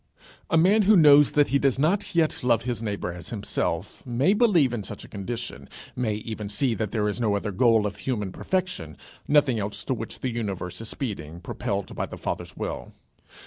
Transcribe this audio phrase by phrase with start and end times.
[0.49, 4.33] A man who knows that he does not yet love his neighbour as himself may
[4.33, 7.97] believe in such a condition, may even see that there is no other goal of
[7.97, 12.93] human perfection, nothing else to which the universe is speeding, propelled by the Father's will.